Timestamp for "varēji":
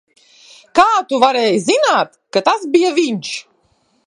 1.25-1.61